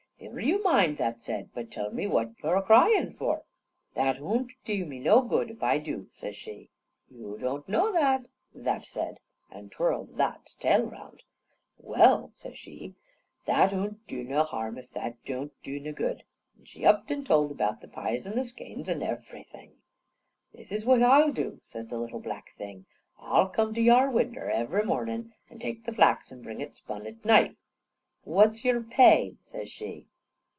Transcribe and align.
"Niver 0.23 0.39
yew 0.39 0.63
mind," 0.63 0.97
that 0.97 1.21
said, 1.21 1.49
"but 1.53 1.71
tell 1.71 1.91
me 1.91 2.05
what 2.07 2.31
you're 2.41 2.55
a 2.55 2.61
cryin' 2.61 3.11
for." 3.13 3.41
"That 3.95 4.17
oon't 4.21 4.51
dew 4.63 4.85
me 4.85 4.99
noo 4.99 5.27
good 5.27 5.49
if 5.49 5.61
I 5.63 5.77
dew," 5.79 6.07
says 6.11 6.35
she. 6.35 6.69
"Yew 7.09 7.37
doon't 7.39 7.67
know 7.67 7.91
that," 7.91 8.25
that 8.53 8.85
said, 8.85 9.19
an' 9.51 9.69
twirled 9.71 10.15
that's 10.17 10.53
tail 10.55 10.83
round. 10.85 11.23
"Well," 11.79 12.31
says 12.35 12.57
she, 12.57 12.93
"that 13.45 13.73
oon't 13.73 14.07
dew 14.07 14.23
no 14.23 14.43
harm, 14.43 14.77
if 14.77 14.89
that 14.91 15.21
doon't 15.25 15.53
dew 15.63 15.79
no 15.79 15.91
good," 15.91 16.23
and 16.55 16.67
she 16.67 16.85
upped 16.85 17.11
and 17.11 17.25
told 17.25 17.51
about 17.51 17.81
the 17.81 17.87
pies 17.89 18.25
an' 18.27 18.35
the 18.35 18.45
skeins 18.45 18.89
an' 18.89 19.01
everything. 19.03 19.73
"This 20.53 20.71
is 20.71 20.85
what 20.85 21.03
I'll 21.03 21.31
dew," 21.33 21.59
says 21.63 21.87
the 21.87 21.97
little 21.97 22.21
black 22.21 22.55
thing: 22.57 22.85
"I'll 23.19 23.49
come 23.49 23.73
to 23.73 23.81
yar 23.81 24.09
winder 24.09 24.49
iv'ry 24.49 24.85
mornin' 24.85 25.33
an' 25.49 25.59
take 25.59 25.83
the 25.83 25.93
flax 25.93 26.31
an' 26.31 26.41
bring 26.41 26.61
it 26.61 26.75
spun 26.75 27.05
at 27.07 27.25
night" 27.25 27.57
"What's 28.23 28.63
your 28.63 28.81
pay?" 28.83 29.35
says 29.41 29.67
she. 29.69 30.05